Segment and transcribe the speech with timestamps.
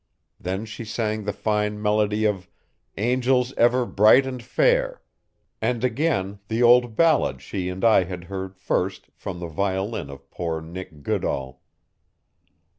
[0.39, 2.49] Then she sang the fine melody of
[2.97, 4.99] 'Angels ever Bright and Fair',
[5.61, 10.31] and again the old ballad she and I had heard first from the violin of
[10.31, 11.61] poor Nick Goodall.